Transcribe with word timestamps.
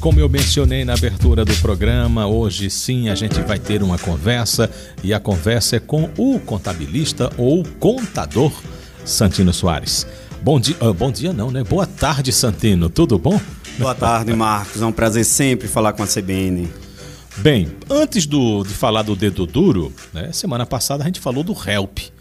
Como 0.00 0.20
eu 0.20 0.28
mencionei 0.28 0.84
na 0.84 0.94
abertura 0.94 1.44
do 1.44 1.52
programa, 1.56 2.24
hoje 2.24 2.70
sim 2.70 3.08
a 3.08 3.16
gente 3.16 3.40
vai 3.40 3.58
ter 3.58 3.82
uma 3.82 3.98
conversa 3.98 4.70
e 5.02 5.12
a 5.12 5.18
conversa 5.18 5.74
é 5.74 5.80
com 5.80 6.08
o 6.16 6.38
contabilista 6.38 7.32
ou 7.36 7.64
contador 7.80 8.52
Santino 9.04 9.52
Soares. 9.52 10.06
Bom 10.40 10.60
dia, 10.60 10.76
uh, 10.80 10.94
bom 10.94 11.10
dia 11.10 11.32
não, 11.32 11.50
né? 11.50 11.64
Boa 11.64 11.84
tarde, 11.84 12.30
Santino. 12.30 12.88
Tudo 12.88 13.18
bom? 13.18 13.40
Boa 13.76 13.92
tarde, 13.92 14.32
Marcos. 14.34 14.80
É 14.80 14.86
um 14.86 14.92
prazer 14.92 15.24
sempre 15.24 15.66
falar 15.66 15.92
com 15.94 16.04
a 16.04 16.06
CBN. 16.06 16.68
Bem, 17.38 17.66
antes 17.90 18.24
do, 18.24 18.62
de 18.62 18.74
falar 18.74 19.02
do 19.02 19.16
dedo 19.16 19.46
duro, 19.46 19.92
né, 20.14 20.30
semana 20.30 20.64
passada 20.64 21.02
a 21.02 21.06
gente 21.06 21.18
falou 21.18 21.42
do 21.42 21.52
HELP. 21.52 22.12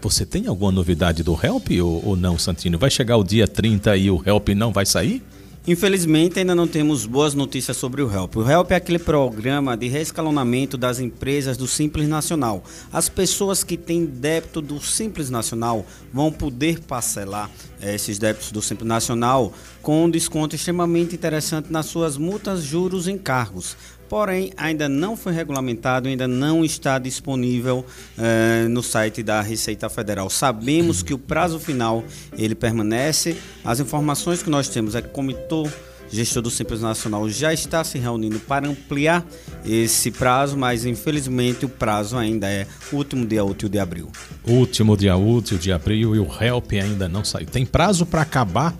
Você 0.00 0.26
tem 0.26 0.48
alguma 0.48 0.72
novidade 0.72 1.22
do 1.22 1.38
HELP 1.40 1.80
ou, 1.80 2.04
ou 2.04 2.16
não, 2.16 2.36
Santino? 2.36 2.76
Vai 2.76 2.90
chegar 2.90 3.18
o 3.18 3.22
dia 3.22 3.46
30 3.46 3.96
e 3.96 4.10
o 4.10 4.20
HELP 4.26 4.48
não 4.48 4.72
vai 4.72 4.84
sair? 4.84 5.22
Infelizmente, 5.68 6.38
ainda 6.38 6.54
não 6.54 6.66
temos 6.66 7.04
boas 7.04 7.34
notícias 7.34 7.76
sobre 7.76 8.00
o 8.00 8.10
HELP. 8.10 8.36
O 8.36 8.50
HELP 8.50 8.70
é 8.70 8.76
aquele 8.76 8.98
programa 8.98 9.76
de 9.76 9.86
reescalonamento 9.86 10.78
das 10.78 10.98
empresas 10.98 11.58
do 11.58 11.66
Simples 11.66 12.08
Nacional. 12.08 12.64
As 12.90 13.10
pessoas 13.10 13.62
que 13.62 13.76
têm 13.76 14.06
débito 14.06 14.62
do 14.62 14.80
Simples 14.80 15.28
Nacional 15.28 15.84
vão 16.10 16.32
poder 16.32 16.80
parcelar 16.80 17.50
eh, 17.82 17.94
esses 17.94 18.18
débitos 18.18 18.50
do 18.50 18.62
Simples 18.62 18.88
Nacional 18.88 19.52
com 19.82 20.06
um 20.06 20.10
desconto 20.10 20.56
extremamente 20.56 21.14
interessante 21.14 21.70
nas 21.70 21.84
suas 21.84 22.16
multas, 22.16 22.62
juros 22.62 23.06
e 23.06 23.12
encargos 23.12 23.76
porém 24.08 24.52
ainda 24.56 24.88
não 24.88 25.16
foi 25.16 25.32
regulamentado, 25.32 26.08
ainda 26.08 26.26
não 26.26 26.64
está 26.64 26.98
disponível 26.98 27.84
eh, 28.16 28.66
no 28.68 28.82
site 28.82 29.22
da 29.22 29.40
Receita 29.40 29.88
Federal. 29.88 30.30
Sabemos 30.30 31.02
que 31.02 31.14
o 31.14 31.18
prazo 31.18 31.58
final 31.58 32.04
ele 32.36 32.54
permanece. 32.54 33.36
As 33.64 33.80
informações 33.80 34.42
que 34.42 34.50
nós 34.50 34.68
temos 34.68 34.94
é 34.94 35.02
que 35.02 35.08
o 35.08 35.12
comitê 35.12 35.68
gestor 36.10 36.42
do 36.42 36.50
Simples 36.50 36.80
Nacional 36.80 37.28
já 37.28 37.52
está 37.52 37.84
se 37.84 37.98
reunindo 37.98 38.40
para 38.40 38.68
ampliar 38.68 39.24
esse 39.64 40.10
prazo, 40.10 40.56
mas 40.56 40.84
infelizmente 40.84 41.64
o 41.64 41.68
prazo 41.68 42.16
ainda 42.16 42.48
é 42.48 42.66
último 42.92 43.26
dia 43.26 43.44
útil 43.44 43.68
de 43.68 43.78
abril. 43.78 44.10
Último 44.46 44.96
dia 44.96 45.16
útil 45.16 45.58
de 45.58 45.72
abril 45.72 46.16
e 46.16 46.18
o 46.18 46.26
HELP 46.42 46.72
ainda 46.72 47.08
não 47.08 47.24
saiu. 47.24 47.46
Tem 47.46 47.66
prazo 47.66 48.06
para 48.06 48.22
acabar, 48.22 48.74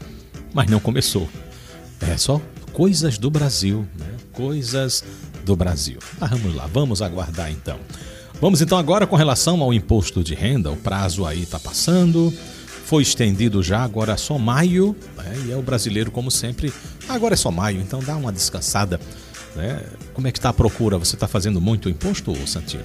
mas 0.54 0.70
não 0.70 0.80
começou. 0.80 1.28
É 2.00 2.16
só 2.16 2.40
coisas 2.72 3.18
do 3.18 3.30
Brasil, 3.30 3.86
né? 3.98 4.06
Coisas 4.32 5.04
do 5.44 5.56
Brasil. 5.56 5.98
Mas 6.20 6.30
vamos 6.30 6.54
lá, 6.54 6.66
vamos 6.66 7.02
aguardar 7.02 7.50
então. 7.50 7.78
Vamos 8.40 8.60
então 8.62 8.78
agora 8.78 9.06
com 9.06 9.16
relação 9.16 9.60
ao 9.62 9.74
imposto 9.74 10.22
de 10.22 10.34
renda, 10.34 10.70
o 10.70 10.76
prazo 10.76 11.26
aí 11.26 11.42
está 11.42 11.58
passando, 11.58 12.32
foi 12.84 13.02
estendido 13.02 13.62
já, 13.62 13.82
agora 13.82 14.12
é 14.12 14.16
só 14.16 14.38
maio, 14.38 14.94
né? 15.16 15.44
e 15.46 15.52
é 15.52 15.56
o 15.56 15.62
brasileiro, 15.62 16.10
como 16.10 16.30
sempre, 16.30 16.72
agora 17.08 17.34
é 17.34 17.36
só 17.36 17.50
maio, 17.50 17.80
então 17.80 18.00
dá 18.00 18.16
uma 18.16 18.32
descansada. 18.32 19.00
Né? 19.56 19.82
Como 20.14 20.28
é 20.28 20.32
que 20.32 20.38
está 20.38 20.50
a 20.50 20.52
procura? 20.52 20.96
Você 20.98 21.16
está 21.16 21.26
fazendo 21.26 21.60
muito 21.60 21.88
imposto, 21.88 22.34
Santino? 22.46 22.84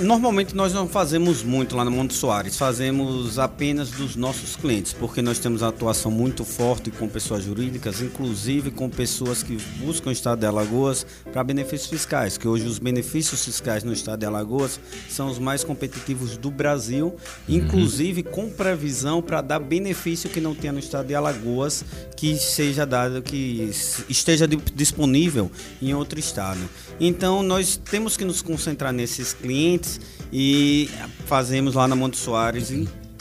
Normalmente 0.00 0.54
nós 0.54 0.74
não 0.74 0.86
fazemos 0.86 1.42
muito 1.42 1.74
lá 1.74 1.82
no 1.82 1.90
Monte 1.90 2.12
Soares, 2.12 2.58
fazemos 2.58 3.38
apenas 3.38 3.90
dos 3.90 4.14
nossos 4.14 4.54
clientes, 4.54 4.92
porque 4.92 5.22
nós 5.22 5.38
temos 5.38 5.62
uma 5.62 5.68
atuação 5.68 6.10
muito 6.10 6.44
forte 6.44 6.90
com 6.90 7.08
pessoas 7.08 7.44
jurídicas, 7.44 8.02
inclusive 8.02 8.70
com 8.70 8.90
pessoas 8.90 9.42
que 9.42 9.56
buscam 9.78 10.10
o 10.10 10.12
estado 10.12 10.40
de 10.40 10.46
Alagoas 10.46 11.06
para 11.32 11.42
benefícios 11.42 11.88
fiscais, 11.88 12.36
que 12.36 12.46
hoje 12.46 12.66
os 12.66 12.78
benefícios 12.78 13.42
fiscais 13.42 13.84
no 13.84 13.92
estado 13.92 14.20
de 14.20 14.26
Alagoas 14.26 14.78
são 15.08 15.30
os 15.30 15.38
mais 15.38 15.64
competitivos 15.64 16.36
do 16.36 16.50
Brasil, 16.50 17.06
uhum. 17.48 17.54
inclusive 17.56 18.22
com 18.22 18.50
previsão 18.50 19.22
para 19.22 19.40
dar 19.40 19.60
benefício 19.60 20.28
que 20.28 20.40
não 20.40 20.54
tenha 20.54 20.74
no 20.74 20.78
estado 20.78 21.06
de 21.06 21.14
Alagoas, 21.14 21.84
que 22.16 22.36
seja 22.36 22.84
dado, 22.84 23.22
que 23.22 23.70
esteja 24.08 24.46
disponível 24.74 25.50
em 25.80 25.94
outro 25.94 26.18
estado. 26.18 26.60
Então 27.00 27.42
nós 27.42 27.76
temos 27.76 28.16
que 28.16 28.24
nos 28.24 28.42
concentrar 28.42 28.92
nesses 28.92 29.32
clientes 29.32 29.85
clientes 29.86 30.00
e 30.32 30.90
fazemos 31.26 31.74
lá 31.74 31.86
na 31.86 31.94
Monte 31.94 32.16
Soares 32.18 32.72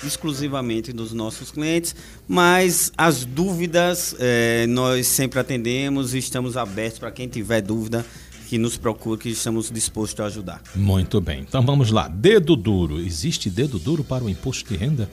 exclusivamente 0.06 0.92
dos 0.92 1.14
nossos 1.14 1.52
clientes, 1.52 1.96
mas 2.28 2.92
as 2.98 3.24
dúvidas 3.24 4.16
é, 4.20 4.68
nós 4.68 5.08
sempre 5.08 5.40
atendemos 5.40 6.14
e 6.14 6.18
estamos 6.18 6.58
abertos 6.58 7.00
para 7.00 7.12
quem 7.12 7.28
tiver 7.28 7.62
dúvida 7.62 8.06
que 8.50 8.58
nos 8.58 8.78
procure, 8.78 9.20
que 9.20 9.30
estamos 9.30 9.72
dispostos 9.72 10.20
a 10.20 10.26
ajudar. 10.26 10.62
Muito 10.76 11.20
bem. 11.20 11.42
Então 11.42 11.66
vamos 11.66 11.90
lá. 11.90 12.08
Dedo 12.08 12.56
duro. 12.56 13.00
Existe 13.00 13.50
dedo 13.50 13.80
duro 13.80 14.04
para 14.04 14.24
o 14.24 14.30
imposto 14.30 14.70
de 14.70 14.78
renda? 14.78 15.10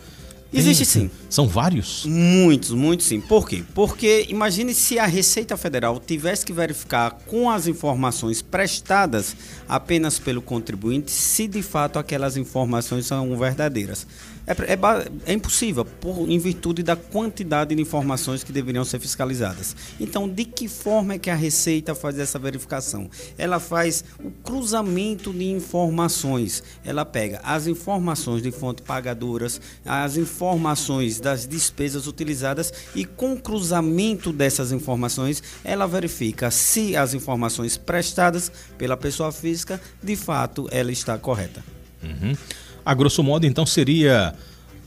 Existe 0.52 0.84
sim. 0.84 1.10
São 1.30 1.48
vários? 1.48 2.04
Muitos, 2.04 2.72
muitos 2.72 3.06
sim. 3.06 3.20
Por 3.20 3.48
quê? 3.48 3.64
Porque 3.74 4.26
imagine 4.28 4.74
se 4.74 4.98
a 4.98 5.06
Receita 5.06 5.56
Federal 5.56 5.98
tivesse 5.98 6.44
que 6.44 6.52
verificar 6.52 7.12
com 7.26 7.50
as 7.50 7.66
informações 7.66 8.42
prestadas 8.42 9.34
apenas 9.66 10.18
pelo 10.18 10.42
contribuinte 10.42 11.10
se 11.10 11.48
de 11.48 11.62
fato 11.62 11.98
aquelas 11.98 12.36
informações 12.36 13.06
são 13.06 13.34
verdadeiras. 13.36 14.06
É, 14.52 14.72
é, 14.72 14.78
é, 15.26 15.32
impossível, 15.32 15.84
por, 15.84 16.28
em 16.28 16.38
virtude 16.38 16.82
da 16.82 16.94
quantidade 16.94 17.74
de 17.74 17.80
informações 17.80 18.44
que 18.44 18.52
deveriam 18.52 18.84
ser 18.84 18.98
fiscalizadas. 18.98 19.74
Então, 19.98 20.28
de 20.28 20.44
que 20.44 20.68
forma 20.68 21.14
é 21.14 21.18
que 21.18 21.30
a 21.30 21.34
Receita 21.34 21.94
faz 21.94 22.18
essa 22.18 22.38
verificação? 22.38 23.08
Ela 23.38 23.58
faz 23.58 24.04
o 24.22 24.30
cruzamento 24.30 25.32
de 25.32 25.44
informações. 25.44 26.62
Ela 26.84 27.04
pega 27.04 27.40
as 27.42 27.66
informações 27.66 28.42
de 28.42 28.50
fontes 28.50 28.84
pagadoras, 28.84 29.60
as 29.84 30.16
informações 30.16 31.20
das 31.20 31.46
despesas 31.46 32.06
utilizadas 32.06 32.72
e, 32.94 33.04
com 33.04 33.34
o 33.34 33.40
cruzamento 33.40 34.32
dessas 34.32 34.72
informações, 34.72 35.42
ela 35.64 35.86
verifica 35.86 36.50
se 36.50 36.96
as 36.96 37.14
informações 37.14 37.76
prestadas 37.76 38.52
pela 38.76 38.96
pessoa 38.96 39.32
física, 39.32 39.80
de 40.02 40.16
fato, 40.16 40.68
ela 40.70 40.92
está 40.92 41.16
correta. 41.16 41.64
Uhum. 42.02 42.36
A 42.84 42.94
grosso 42.94 43.22
modo, 43.22 43.46
então, 43.46 43.64
seria. 43.64 44.34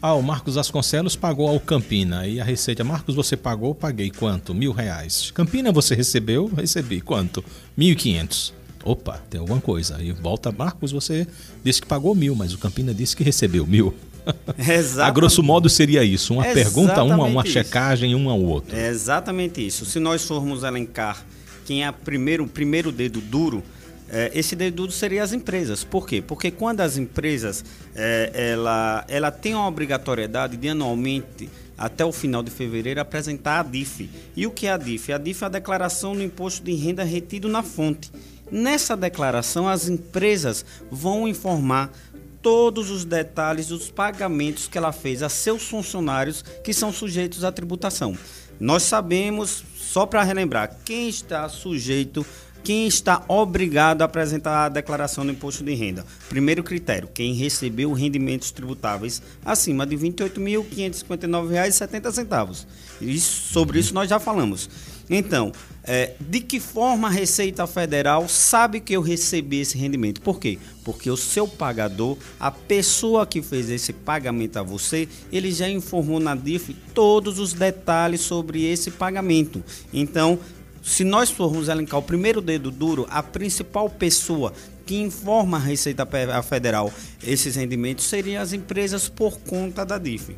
Ah, 0.02 0.14
o 0.14 0.22
Marcos 0.22 0.56
Vasconcelos 0.56 1.16
pagou 1.16 1.48
ao 1.48 1.60
Campina. 1.60 2.28
E 2.28 2.40
a 2.40 2.44
receita, 2.44 2.84
Marcos, 2.84 3.16
você 3.16 3.36
pagou? 3.36 3.74
Paguei 3.74 4.12
quanto? 4.12 4.54
Mil 4.54 4.72
reais. 4.72 5.32
Campina, 5.32 5.72
você 5.72 5.96
recebeu? 5.96 6.52
Recebi. 6.56 7.02
Quanto? 7.02 7.44
Mil 7.76 7.92
e 7.92 7.96
quinhentos. 7.96 8.54
Opa, 8.84 9.20
tem 9.30 9.40
alguma 9.40 9.60
coisa. 9.60 9.98
Aí 9.98 10.12
volta, 10.12 10.52
Marcos, 10.52 10.92
você 10.92 11.26
disse 11.64 11.82
que 11.82 11.88
pagou 11.88 12.14
mil, 12.14 12.36
mas 12.36 12.54
o 12.54 12.58
Campina 12.60 12.94
disse 12.94 13.16
que 13.16 13.24
recebeu 13.24 13.66
mil. 13.66 13.96
Exatamente. 14.58 15.00
A 15.02 15.12
grosso 15.12 15.42
modo 15.42 15.70
seria 15.70 16.04
isso, 16.04 16.34
uma 16.34 16.44
Exatamente 16.44 16.64
pergunta, 16.64 17.04
uma, 17.04 17.26
uma 17.26 17.46
checagem, 17.46 18.14
um 18.16 18.30
ao 18.30 18.40
outro. 18.40 18.76
É 18.76 18.88
exatamente 18.90 19.66
isso. 19.66 19.86
Se 19.86 20.00
nós 20.00 20.24
formos 20.24 20.64
elencar 20.64 21.26
quem 21.66 21.84
é 21.84 21.92
primeiro, 21.92 22.44
o 22.44 22.48
primeiro 22.48 22.92
dedo 22.92 23.20
duro, 23.20 23.64
esse 24.34 24.56
deduto 24.56 24.94
seria 24.94 25.24
as 25.24 25.34
empresas. 25.34 25.84
Por 25.84 26.08
quê? 26.08 26.22
Porque 26.22 26.52
quando 26.52 26.82
as 26.82 26.98
empresas 26.98 27.64
é, 27.96 28.52
ela, 28.52 29.04
ela 29.08 29.32
tem 29.32 29.54
a 29.54 29.68
obrigatoriedade 29.68 30.58
de 30.58 30.70
anualmente 30.70 31.50
até 31.78 32.06
o 32.06 32.12
final 32.12 32.42
de 32.42 32.52
fevereiro 32.52 33.02
apresentar 33.02 33.60
a 33.60 33.64
DIF. 33.64 34.10
E 34.36 34.48
o 34.48 34.52
que 34.52 34.68
é 34.68 34.72
a 34.72 34.78
DIF? 34.78 35.12
A 35.12 35.18
DIF 35.18 35.44
é 35.44 35.46
a 35.48 35.50
declaração 35.50 36.16
do 36.16 36.24
imposto 36.24 36.64
de 36.64 36.74
renda 36.74 37.04
retido 37.04 37.50
na 37.50 37.64
fonte. 37.64 38.12
Nessa 38.52 38.96
declaração, 38.96 39.68
as 39.68 39.90
empresas 39.90 40.66
vão 40.90 41.28
informar 41.28 41.92
todos 42.42 42.92
os 42.92 43.04
detalhes 43.04 43.68
dos 43.68 43.90
pagamentos 43.90 44.68
que 44.68 44.78
ela 44.78 44.92
fez 44.92 45.24
a 45.24 45.30
seus 45.30 45.64
funcionários 45.64 46.44
que 46.64 46.74
são 46.74 46.94
sujeitos 46.94 47.44
à 47.44 47.52
tributação. 47.52 48.16
Nós 48.60 48.84
sabemos, 48.84 49.64
só 49.76 50.06
para 50.06 50.24
relembrar, 50.24 50.78
quem 50.86 51.10
está 51.10 51.50
sujeito 51.50 52.26
quem 52.66 52.86
está 52.88 53.24
obrigado 53.28 54.02
a 54.02 54.06
apresentar 54.06 54.66
a 54.66 54.70
declaração 54.70 55.24
do 55.24 55.32
imposto 55.32 55.64
de 55.64 55.76
renda? 55.76 56.04
Primeiro 56.28 56.64
critério, 56.64 57.08
quem 57.14 57.36
recebeu 57.36 57.94
rendimentos 57.94 58.50
tributáveis 58.50 59.22
acima 59.46 59.86
de 59.86 59.96
R$ 59.96 60.10
28.559,70. 60.10 62.66
Isso, 63.00 63.54
sobre 63.54 63.78
isso 63.78 63.94
nós 63.94 64.10
já 64.10 64.20
falamos. 64.20 64.68
Então, 65.08 65.52
é, 65.84 66.16
de 66.20 66.40
que 66.40 66.60
forma 66.60 67.08
a 67.08 67.12
Receita 67.12 67.68
Federal 67.68 68.28
sabe 68.28 68.80
que 68.80 68.94
eu 68.94 69.02
recebi 69.02 69.60
esse 69.60 69.78
rendimento? 69.78 70.20
Por 70.20 70.40
quê? 70.40 70.58
Porque 70.84 71.12
o 71.12 71.18
seu 71.18 71.48
pagador, 71.48 72.18
a 72.40 72.50
pessoa 72.50 73.28
que 73.28 73.44
fez 73.44 73.70
esse 73.70 73.94
pagamento 73.94 74.58
a 74.58 74.64
você, 74.64 75.08
ele 75.32 75.52
já 75.52 75.70
informou 75.70 76.20
na 76.20 76.34
DIF 76.34 76.76
todos 76.96 77.38
os 77.38 77.54
detalhes 77.54 78.22
sobre 78.22 78.66
esse 78.66 78.90
pagamento. 78.90 79.64
Então, 79.94 80.40
se 80.86 81.04
nós 81.04 81.32
formos 81.32 81.68
elencar 81.68 82.00
o 82.00 82.04
primeiro 82.04 82.40
dedo 82.40 82.70
duro, 82.70 83.08
a 83.10 83.24
principal 83.24 83.90
pessoa 83.90 84.54
que 84.86 85.02
informa 85.02 85.58
a 85.58 85.60
Receita 85.60 86.08
Federal 86.44 86.94
esses 87.24 87.56
rendimentos 87.56 88.06
seriam 88.06 88.40
as 88.40 88.54
empresas 88.54 89.10
por 89.10 89.40
conta 89.40 89.84
da 89.84 89.98
DIF. 89.98 90.36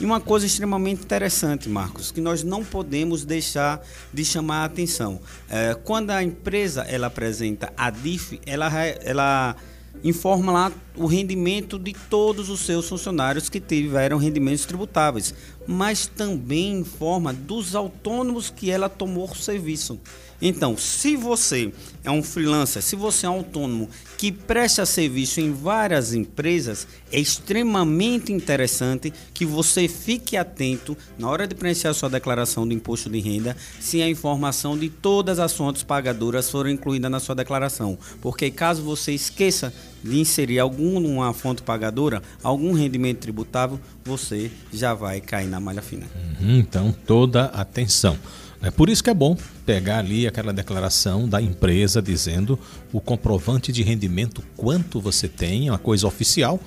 E 0.00 0.04
uma 0.04 0.18
coisa 0.18 0.46
extremamente 0.46 1.02
interessante, 1.02 1.68
Marcos, 1.68 2.10
que 2.10 2.22
nós 2.22 2.42
não 2.42 2.64
podemos 2.64 3.26
deixar 3.26 3.82
de 4.10 4.24
chamar 4.24 4.62
a 4.62 4.64
atenção. 4.64 5.20
É, 5.50 5.74
quando 5.84 6.10
a 6.10 6.22
empresa 6.22 6.82
ela 6.88 7.08
apresenta 7.08 7.70
a 7.76 7.90
DIF, 7.90 8.40
ela, 8.46 8.72
ela 9.04 9.56
informa 10.02 10.52
lá 10.52 10.72
o 10.96 11.06
rendimento 11.06 11.78
de 11.78 11.92
todos 11.92 12.48
os 12.48 12.60
seus 12.60 12.88
funcionários 12.88 13.48
que 13.48 13.60
tiveram 13.60 14.18
rendimentos 14.18 14.66
tributáveis. 14.66 15.34
mas 15.66 16.06
também 16.06 16.72
informa 16.80 17.32
dos 17.32 17.74
autônomos 17.74 18.50
que 18.50 18.70
ela 18.70 18.88
tomou 18.88 19.30
o 19.30 19.36
serviço. 19.36 20.00
Então, 20.44 20.76
se 20.76 21.14
você 21.16 21.72
é 22.02 22.10
um 22.10 22.20
freelancer, 22.20 22.82
se 22.82 22.96
você 22.96 23.26
é 23.26 23.30
um 23.30 23.34
autônomo 23.34 23.88
que 24.18 24.32
presta 24.32 24.84
serviço 24.84 25.40
em 25.40 25.52
várias 25.52 26.12
empresas, 26.12 26.84
é 27.12 27.20
extremamente 27.20 28.32
interessante 28.32 29.12
que 29.32 29.46
você 29.46 29.86
fique 29.86 30.36
atento 30.36 30.96
na 31.16 31.28
hora 31.28 31.46
de 31.46 31.54
preencher 31.54 31.86
a 31.86 31.94
sua 31.94 32.10
declaração 32.10 32.66
de 32.66 32.74
imposto 32.74 33.08
de 33.08 33.20
renda, 33.20 33.56
se 33.78 34.02
a 34.02 34.08
informação 34.08 34.76
de 34.76 34.88
todas 34.88 35.38
as 35.38 35.52
fontes 35.52 35.84
pagadoras 35.84 36.50
for 36.50 36.68
incluída 36.68 37.08
na 37.08 37.20
sua 37.20 37.36
declaração. 37.36 37.96
Porque 38.20 38.50
caso 38.50 38.82
você 38.82 39.12
esqueça 39.12 39.72
de 40.02 40.18
inserir 40.18 40.58
alguma 40.58 41.32
fonte 41.32 41.62
pagadora, 41.62 42.22
algum 42.42 42.72
rendimento 42.72 43.18
tributável, 43.18 43.78
você 44.04 44.50
já 44.72 44.94
vai 44.94 45.20
cair 45.20 45.48
na 45.48 45.60
malha 45.60 45.82
fina. 45.82 46.06
Uhum, 46.40 46.58
então, 46.58 46.94
toda 47.06 47.46
atenção. 47.46 48.16
É 48.62 48.70
por 48.70 48.88
isso 48.88 49.02
que 49.02 49.10
é 49.10 49.14
bom 49.14 49.36
pegar 49.66 49.98
ali 49.98 50.26
aquela 50.26 50.52
declaração 50.52 51.28
da 51.28 51.42
empresa 51.42 52.00
dizendo 52.00 52.56
o 52.92 53.00
comprovante 53.00 53.72
de 53.72 53.82
rendimento, 53.82 54.42
quanto 54.56 55.00
você 55.00 55.26
tem, 55.26 55.68
uma 55.68 55.78
coisa 55.78 56.06
oficial. 56.06 56.60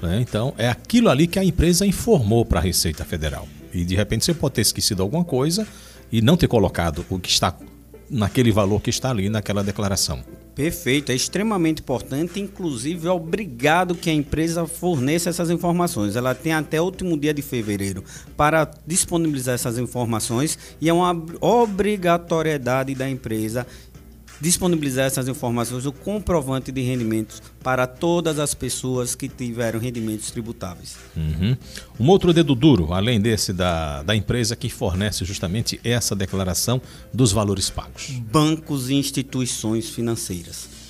Né? 0.00 0.20
Então, 0.20 0.54
é 0.56 0.68
aquilo 0.68 1.08
ali 1.08 1.26
que 1.26 1.40
a 1.40 1.44
empresa 1.44 1.84
informou 1.84 2.44
para 2.44 2.60
a 2.60 2.62
Receita 2.62 3.04
Federal. 3.04 3.48
E 3.74 3.84
de 3.84 3.96
repente 3.96 4.24
você 4.24 4.32
pode 4.32 4.54
ter 4.54 4.60
esquecido 4.60 5.02
alguma 5.02 5.24
coisa 5.24 5.66
e 6.10 6.22
não 6.22 6.36
ter 6.36 6.46
colocado 6.46 7.04
o 7.10 7.18
que 7.18 7.28
está 7.28 7.56
naquele 8.08 8.50
valor 8.50 8.80
que 8.80 8.90
está 8.90 9.10
ali 9.10 9.28
naquela 9.28 9.62
declaração. 9.62 10.22
Perfeito, 10.54 11.12
é 11.12 11.14
extremamente 11.14 11.80
importante, 11.80 12.40
inclusive 12.40 13.08
obrigado 13.08 13.94
que 13.94 14.10
a 14.10 14.12
empresa 14.12 14.66
forneça 14.66 15.30
essas 15.30 15.48
informações. 15.48 16.16
Ela 16.16 16.34
tem 16.34 16.52
até 16.52 16.80
o 16.80 16.84
último 16.84 17.16
dia 17.16 17.32
de 17.32 17.40
fevereiro 17.40 18.04
para 18.36 18.70
disponibilizar 18.86 19.54
essas 19.54 19.78
informações 19.78 20.58
e 20.80 20.88
é 20.88 20.92
uma 20.92 21.16
obrigatoriedade 21.40 22.94
da 22.94 23.08
empresa 23.08 23.66
disponibilizar 24.40 25.06
essas 25.06 25.28
informações, 25.28 25.86
o 25.86 25.92
comprovante 25.92 26.72
de 26.72 26.80
rendimentos 26.80 27.42
para 27.62 27.86
todas 27.86 28.38
as 28.38 28.54
pessoas 28.54 29.14
que 29.14 29.28
tiveram 29.28 29.78
rendimentos 29.78 30.30
tributáveis. 30.30 30.96
Uhum. 31.16 31.56
Um 31.98 32.08
outro 32.08 32.32
dedo 32.32 32.54
duro, 32.54 32.92
além 32.92 33.20
desse 33.20 33.52
da, 33.52 34.02
da 34.02 34.16
empresa 34.16 34.56
que 34.56 34.70
fornece 34.70 35.24
justamente 35.24 35.80
essa 35.84 36.16
declaração 36.16 36.80
dos 37.12 37.32
valores 37.32 37.68
pagos. 37.68 38.10
Bancos 38.30 38.88
e 38.88 38.94
instituições 38.94 39.90
financeiras. 39.90 40.80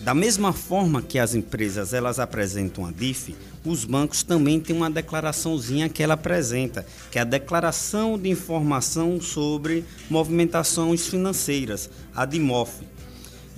Da 0.00 0.14
mesma 0.14 0.52
forma 0.54 1.02
que 1.02 1.18
as 1.18 1.34
empresas 1.34 1.92
elas 1.92 2.18
apresentam 2.18 2.86
a 2.86 2.90
DIF, 2.90 3.34
os 3.62 3.84
bancos 3.84 4.22
também 4.22 4.58
têm 4.58 4.74
uma 4.74 4.90
declaraçãozinha 4.90 5.90
que 5.90 6.02
ela 6.02 6.14
apresenta, 6.14 6.86
que 7.10 7.18
é 7.18 7.20
a 7.20 7.24
declaração 7.24 8.18
de 8.18 8.30
informação 8.30 9.20
sobre 9.20 9.84
movimentações 10.08 11.06
financeiras, 11.06 11.90
a 12.16 12.24
DIMOF. 12.24 12.82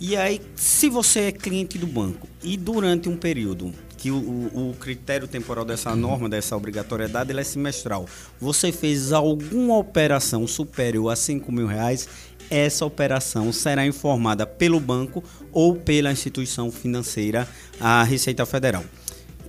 E 0.05 0.17
aí, 0.17 0.41
se 0.57 0.89
você 0.89 1.21
é 1.21 1.33
cliente 1.33 1.79
do 1.79 1.87
banco 1.87 2.27
e 2.43 2.57
durante 2.57 3.09
um 3.09 3.17
período 3.17 3.73
que 3.97 4.11
o, 4.11 4.17
o, 4.17 4.75
critério 4.81 5.29
temporal 5.29 5.65
dessa 5.65 5.95
norma, 5.95 6.29
dessa 6.29 6.57
obrigatoriedade, 6.57 7.31
ele 7.31 7.41
é 7.41 7.45
semestral. 7.45 8.07
Você 8.41 8.73
fez 8.73 9.13
alguma 9.13 9.79
operação 9.79 10.45
superior 10.45 11.09
a 11.13 11.15
5 11.15 11.53
mil 11.53 11.69
reais, 11.69 12.09
essa 12.51 12.85
operação 12.85 13.53
será 13.53 13.87
informada 13.87 14.45
pelo 14.45 14.81
banco 14.81 15.23
ou 15.53 15.77
pela 15.77 16.11
instituição 16.11 16.73
financeira, 16.73 17.49
a 17.79 18.03
Receita 18.03 18.45
Federal. 18.45 18.83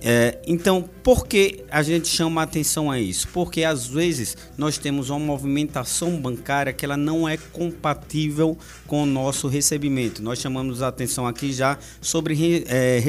É, 0.06 0.36
então, 0.46 0.84
por 1.02 1.26
que 1.26 1.64
a 1.70 1.82
gente 1.82 2.08
chama 2.08 2.42
atenção 2.42 2.90
a 2.90 3.00
isso? 3.00 3.26
Porque 3.28 3.64
às 3.64 3.86
vezes 3.86 4.36
nós 4.58 4.76
temos 4.76 5.08
uma 5.08 5.18
movimentação 5.18 6.20
bancária 6.20 6.74
que 6.74 6.84
ela 6.84 6.94
não 6.96 7.26
é 7.26 7.38
compatível 7.38 8.58
com 8.86 9.02
o 9.02 9.06
nosso 9.06 9.48
recebimento. 9.48 10.22
Nós 10.22 10.40
chamamos 10.40 10.82
a 10.82 10.88
atenção 10.88 11.26
aqui 11.26 11.54
já 11.54 11.78
sobre 12.02 12.64
é, 12.68 13.02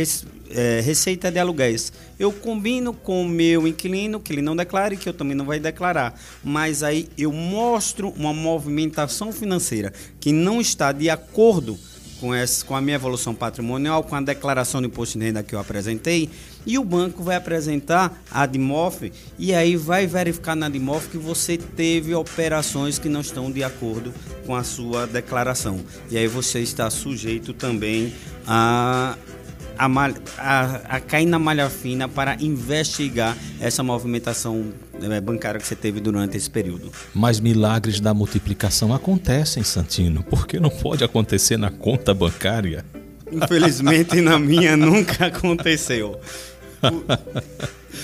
é, 0.52 0.80
receita 0.80 1.30
de 1.30 1.38
aluguéis. 1.38 1.92
Eu 2.18 2.32
combino 2.32 2.94
com 2.94 3.24
o 3.24 3.28
meu 3.28 3.68
inquilino 3.68 4.18
que 4.18 4.32
ele 4.32 4.42
não 4.42 4.56
declare, 4.56 4.96
que 4.96 5.10
eu 5.10 5.14
também 5.14 5.36
não 5.36 5.44
vai 5.44 5.60
declarar, 5.60 6.18
mas 6.42 6.82
aí 6.82 7.10
eu 7.18 7.34
mostro 7.34 8.08
uma 8.16 8.34
movimentação 8.34 9.34
financeira 9.34 9.92
que 10.18 10.32
não 10.32 10.62
está 10.62 10.94
de 10.94 11.10
acordo 11.10 11.78
com, 11.78 11.95
essa, 12.34 12.66
com 12.66 12.76
a 12.76 12.82
minha 12.82 12.96
evolução 12.96 13.36
patrimonial, 13.36 14.04
com 14.04 14.16
a 14.16 14.22
declaração 14.22 14.82
de 14.82 14.88
imposto 14.88 15.20
de 15.20 15.26
renda 15.26 15.44
que 15.44 15.54
eu 15.54 15.60
apresentei 15.60 16.30
e 16.66 16.80
o 16.80 16.84
banco 16.84 17.22
vai 17.22 17.36
apresentar 17.36 18.24
a 18.32 18.46
DIMOF 18.46 19.12
e 19.38 19.54
aí 19.54 19.76
vai 19.76 20.08
verificar 20.08 20.56
na 20.56 20.68
DIMOF 20.68 21.10
que 21.10 21.18
você 21.18 21.58
teve 21.58 22.16
operações 22.16 22.98
que 22.98 23.08
não 23.08 23.22
estão 23.22 23.52
de 23.52 23.64
acordo 23.64 24.14
com 24.46 24.56
a 24.56 24.64
sua 24.64 25.06
declaração. 25.06 25.80
E 26.10 26.18
aí 26.18 26.28
você 26.28 26.60
está 26.62 26.90
sujeito 26.90 27.54
também 27.54 28.14
a 28.48 29.16
a, 29.78 29.88
a, 30.38 30.76
a, 30.96 31.00
cair 31.00 31.26
na 31.26 31.40
malha 31.40 31.70
fina 31.70 32.08
para 32.08 32.36
investigar 32.42 33.38
essa 33.60 33.84
movimentação 33.84 34.74
eh, 35.02 35.22
bancária 35.22 35.60
que 35.60 35.68
você 35.68 35.76
teve 35.76 36.00
durante 36.00 36.38
esse 36.38 36.50
período. 36.50 36.92
Mas 37.14 37.40
milagres 37.40 38.00
da 38.00 38.14
multiplicação 38.14 38.94
acontecem, 38.94 39.64
Santino. 39.64 40.24
Por 40.24 40.48
que 40.48 40.60
não 40.60 40.70
pode 40.70 41.04
acontecer 41.04 41.58
na 41.58 41.70
conta 41.70 42.14
bancária? 42.14 42.86
Infelizmente, 43.32 44.22
na 44.22 44.38
minha 44.40 44.76
nunca 44.78 45.28
aconteceu. 45.28 46.20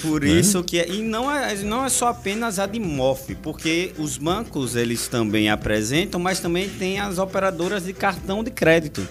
Por, 0.02 0.24
isso 0.24 0.64
que 0.64 0.80
é, 0.80 0.90
e 0.90 1.02
não 1.02 1.30
é, 1.30 1.56
não 1.58 1.86
é 1.86 1.90
só 1.90 2.08
apenas 2.08 2.58
a 2.58 2.66
de 2.66 2.80
MOF, 2.80 3.36
porque 3.36 3.94
os 3.98 4.18
bancos 4.18 4.76
eles 4.76 5.08
também 5.08 5.50
apresentam, 5.50 6.20
mas 6.20 6.40
também 6.40 6.68
tem 6.68 7.00
as 7.00 7.18
operadoras 7.18 7.84
de 7.84 7.94
cartão 7.94 8.44
de 8.44 8.50
crédito. 8.50 9.08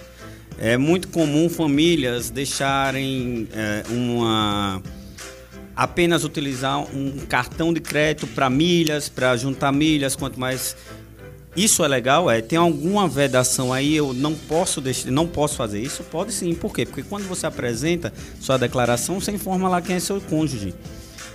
É 0.63 0.77
muito 0.77 1.07
comum 1.07 1.49
famílias 1.49 2.29
deixarem 2.29 3.47
é, 3.51 3.83
uma 3.89 4.79
apenas 5.75 6.23
utilizar 6.23 6.79
um 6.95 7.17
cartão 7.27 7.73
de 7.73 7.79
crédito 7.79 8.27
para 8.27 8.47
milhas, 8.47 9.09
para 9.09 9.35
juntar 9.35 9.71
milhas, 9.71 10.15
quanto 10.15 10.39
mais 10.39 10.75
isso 11.55 11.83
é 11.83 11.87
legal, 11.87 12.29
é. 12.29 12.41
Tem 12.41 12.59
alguma 12.59 13.07
vedação 13.07 13.73
aí, 13.73 13.95
eu 13.95 14.13
não 14.13 14.35
posso 14.35 14.79
deixar, 14.79 15.09
não 15.09 15.25
posso 15.25 15.55
fazer 15.55 15.81
isso? 15.81 16.03
Pode 16.03 16.31
sim. 16.31 16.53
Por 16.53 16.71
quê? 16.71 16.85
Porque 16.85 17.01
quando 17.01 17.27
você 17.27 17.47
apresenta 17.47 18.13
sua 18.39 18.57
declaração, 18.57 19.19
você 19.19 19.31
informa 19.31 19.67
lá 19.67 19.81
quem 19.81 19.95
é 19.95 19.99
seu 19.99 20.21
cônjuge. 20.21 20.75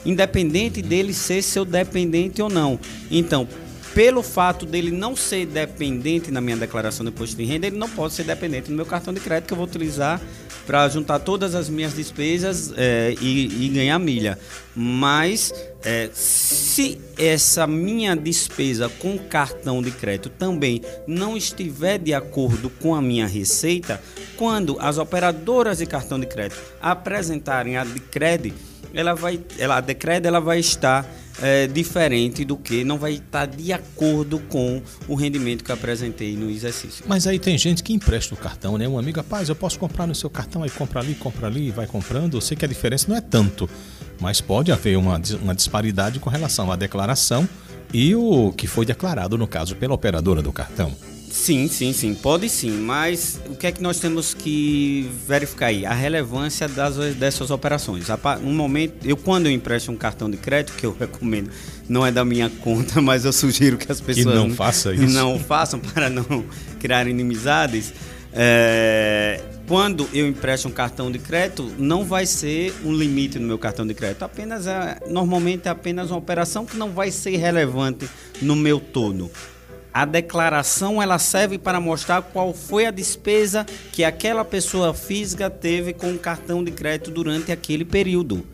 Independente 0.05 0.81
dele 0.81 1.13
ser 1.13 1.43
seu 1.43 1.65
dependente 1.65 2.41
ou 2.41 2.49
não. 2.49 2.79
Então, 3.11 3.49
pelo 3.97 4.23
fato 4.23 4.67
dele 4.67 4.91
não 4.91 5.17
ser 5.17 5.47
dependente 5.47 6.31
na 6.31 6.39
minha 6.39 6.59
declaração 6.59 7.03
de 7.03 7.11
imposto 7.11 7.35
de 7.35 7.45
renda, 7.47 7.67
ele 7.67 7.79
não 7.79 7.89
pode 7.89 8.13
ser 8.13 8.25
dependente 8.25 8.71
no 8.71 8.77
meu 8.77 8.85
cartão 8.85 9.15
de 9.15 9.21
crédito 9.21 9.47
que 9.47 9.55
eu 9.55 9.57
vou 9.57 9.65
utilizar 9.65 10.21
para 10.67 10.87
juntar 10.87 11.19
todas 11.21 11.55
as 11.55 11.71
minhas 11.71 11.95
despesas 11.95 12.75
é, 12.77 13.15
e, 13.19 13.65
e, 13.65 13.69
ganhar 13.71 13.99
milha. 13.99 14.39
Mas 14.75 15.51
é, 15.83 16.11
se 16.13 17.01
essa 17.17 17.67
minha 17.67 18.15
despesa 18.15 18.91
com 18.91 19.17
cartão 19.17 19.81
de 19.81 19.91
crédito 19.91 20.29
também 20.29 20.83
não 21.07 21.35
estiver 21.35 21.99
de 21.99 22.13
acordo 22.13 22.69
com 22.69 22.95
a 22.95 23.01
minha 23.01 23.27
receita, 23.27 23.99
quando 24.37 24.77
as 24.79 24.99
operadoras 24.99 25.79
de 25.79 25.87
cartão 25.87 26.21
de 26.21 26.27
crédito 26.27 26.61
apresentarem 26.83 27.79
a 27.79 27.85
de 27.85 28.03
ela 28.93 29.15
vai, 29.15 29.41
ela, 29.59 29.77
a 29.79 29.81
de 29.81 29.95
crédito 29.95 30.27
ela 30.27 30.41
vai 30.41 30.59
estar 30.59 31.07
é, 31.43 31.67
diferente 31.67 32.45
do 32.45 32.57
que 32.57 32.85
não 32.85 32.99
vai 32.99 33.15
estar 33.15 33.47
de 33.47 33.73
acordo 33.73 34.39
com 34.49 34.83
o 35.09 35.15
rendimento 35.15 35.65
que 35.65 35.73
apresentei 35.73 36.37
no 36.37 36.51
exercício. 36.51 37.05
Mas 37.07 37.27
aí 37.27 37.39
tem 37.39 37.57
gente 37.59 37.83
que 37.83 37.93
empresta 37.93 38.35
o 38.35 38.37
cartão, 38.37 38.79
né? 38.79 38.89
Um 38.89 38.99
amigo, 38.99 39.19
rapaz, 39.19 39.49
eu 39.49 39.57
posso 39.57 39.79
comprar 39.79 40.07
no 40.07 40.15
seu 40.15 40.31
cartão, 40.31 40.63
aí 40.63 40.71
compra 40.71 41.01
ali, 41.01 41.15
compra 41.15 41.47
ali, 41.47 41.71
vai 41.71 41.87
comprando. 41.87 42.37
Eu 42.37 42.41
sei 42.41 42.57
que 42.57 42.65
a 42.65 42.69
diferença 42.69 43.07
não 43.09 43.17
é 43.17 43.21
tanto, 43.21 43.69
mas 44.21 44.41
pode 44.41 44.73
haver 44.73 44.97
uma, 44.97 45.21
uma 45.43 45.55
disparidade 45.55 46.19
com 46.19 46.31
relação 46.31 46.71
à 46.71 46.77
declaração 46.77 47.49
e 47.93 48.15
o 48.15 48.53
que 48.53 48.67
foi 48.67 48.85
declarado, 48.85 49.39
no 49.39 49.47
caso, 49.47 49.77
pela 49.77 49.95
operadora 49.95 50.43
do 50.43 50.53
cartão. 50.53 50.93
Sim, 51.37 51.69
sim, 51.69 51.93
sim, 51.93 52.15
pode 52.15 52.49
sim, 52.49 52.71
mas 52.71 53.39
o 53.47 53.55
que 53.55 53.67
é 53.67 53.71
que 53.71 53.83
nós 53.83 54.01
temos 54.01 54.33
que 54.33 55.09
verificar 55.29 55.67
aí? 55.67 55.85
A 55.85 55.93
relevância 55.93 56.67
das, 56.67 56.97
dessas 57.15 57.51
operações. 57.51 58.07
No 58.41 58.53
momento, 58.53 59.07
eu 59.07 59.19
quando 59.19 59.47
eu 59.47 59.53
empresto 59.53 59.93
um 59.93 59.97
cartão 59.97 60.31
de 60.31 60.39
crédito, 60.39 60.75
que 60.75 60.87
eu 60.87 60.97
recomendo, 60.99 61.51
não 61.87 62.05
é 62.05 62.11
da 62.11 62.25
minha 62.25 62.49
conta, 62.49 63.01
mas 63.03 63.27
eu 63.27 63.35
sugiro 63.35 63.77
que 63.77 63.93
as 63.93 64.01
pessoas 64.01 64.35
não, 64.35 64.51
façam 64.51 64.95
isso. 64.95 65.15
não 65.15 65.39
façam 65.39 65.79
para 65.79 66.09
não 66.09 66.43
criar 66.81 67.07
inimizades. 67.07 67.93
É, 68.33 69.41
quando 69.69 70.09
eu 70.15 70.27
empresto 70.27 70.69
um 70.69 70.73
cartão 70.73 71.13
de 71.13 71.19
crédito, 71.19 71.71
não 71.79 72.03
vai 72.03 72.25
ser 72.25 72.75
um 72.83 72.93
limite 72.93 73.39
no 73.39 73.47
meu 73.47 73.59
cartão 73.59 73.87
de 73.87 73.93
crédito. 73.93 74.23
Apenas 74.23 74.67
é, 74.67 74.99
normalmente 75.07 75.69
é 75.69 75.71
apenas 75.71 76.11
uma 76.11 76.19
operação 76.19 76.65
que 76.65 76.79
não 76.79 76.91
vai 76.91 77.11
ser 77.11 77.37
relevante 77.37 78.09
no 78.41 78.57
meu 78.57 78.81
todo. 78.81 79.31
A 79.97 80.05
declaração 80.05 81.03
ela 81.03 81.19
serve 81.19 81.57
para 81.57 81.81
mostrar 81.81 82.21
qual 82.21 82.53
foi 82.53 82.85
a 82.85 82.91
despesa 82.91 83.65
que 83.93 84.05
aquela 84.05 84.45
pessoa 84.45 84.93
física 84.93 85.49
teve 85.49 85.95
com 85.95 86.13
o 86.13 86.19
cartão 86.19 86.63
de 86.63 86.71
crédito 86.71 87.11
durante 87.11 87.51
aquele 87.51 87.83
período. 87.83 88.45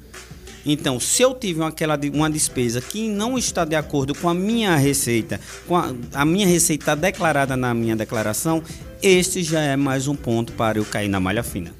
Então, 0.64 1.00
se 1.00 1.20
eu 1.20 1.34
tive 1.34 1.64
aquela, 1.64 1.98
uma 2.14 2.30
despesa 2.30 2.80
que 2.80 3.08
não 3.08 3.36
está 3.36 3.64
de 3.64 3.74
acordo 3.74 4.14
com 4.14 4.28
a 4.28 4.34
minha 4.34 4.76
receita, 4.76 5.40
com 5.66 5.76
a, 5.76 5.92
a 6.14 6.24
minha 6.24 6.46
receita 6.46 6.94
declarada 6.94 7.56
na 7.56 7.74
minha 7.74 7.96
declaração, 7.96 8.62
este 9.02 9.42
já 9.42 9.62
é 9.62 9.74
mais 9.74 10.06
um 10.06 10.14
ponto 10.14 10.52
para 10.52 10.78
eu 10.78 10.84
cair 10.84 11.08
na 11.08 11.18
malha 11.18 11.42
fina. 11.42 11.74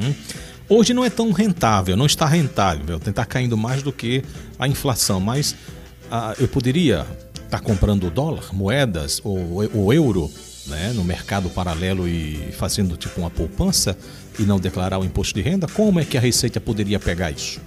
Uhum. 0.00 0.14
Hoje 0.70 0.94
não 0.94 1.04
é 1.04 1.10
tão 1.10 1.32
rentável, 1.32 1.98
não 1.98 2.06
está 2.06 2.24
rentável, 2.24 2.96
está 2.96 3.26
caindo 3.26 3.58
mais 3.58 3.82
do 3.82 3.92
que 3.92 4.24
a 4.58 4.66
inflação, 4.66 5.20
mas 5.20 5.54
ah, 6.10 6.34
eu 6.40 6.48
poderia 6.48 7.06
estar 7.46 7.58
tá 7.58 7.64
comprando 7.64 8.10
dólar, 8.10 8.52
moedas 8.52 9.20
ou 9.24 9.38
o 9.72 9.92
euro 9.92 10.30
né, 10.66 10.92
no 10.94 11.04
mercado 11.04 11.48
paralelo 11.48 12.06
e 12.06 12.52
fazendo 12.52 12.96
tipo 12.96 13.20
uma 13.20 13.30
poupança 13.30 13.96
e 14.38 14.42
não 14.42 14.58
declarar 14.58 14.98
o 14.98 15.04
imposto 15.04 15.34
de 15.34 15.40
renda? 15.40 15.66
Como 15.66 15.98
é 15.98 16.04
que 16.04 16.18
a 16.18 16.20
Receita 16.20 16.60
poderia 16.60 16.98
pegar 16.98 17.30
isso? 17.30 17.60